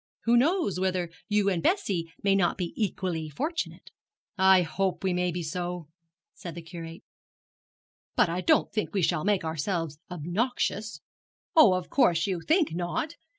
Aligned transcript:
Who 0.23 0.35
knows 0.35 0.79
whether 0.79 1.11
you 1.27 1.47
and 1.51 1.61
Bessie 1.61 2.11
may 2.23 2.33
not 2.33 2.57
be 2.57 2.73
equally 2.75 3.29
fortunate?' 3.29 3.91
'I 4.35 4.63
hope 4.63 5.03
we 5.03 5.13
may 5.13 5.29
be 5.31 5.43
so,' 5.43 5.89
said 6.33 6.55
the 6.55 6.63
Curate; 6.63 7.03
'but 8.15 8.27
I 8.27 8.41
don't 8.41 8.73
think 8.73 8.95
we 8.95 9.03
shall 9.03 9.23
make 9.23 9.43
ourselves 9.45 9.99
obnoxious.' 10.09 11.01
'Oh, 11.55 11.73
of 11.75 11.91
course 11.91 12.25
you 12.25 12.41
think 12.41 12.73
not. 12.73 13.13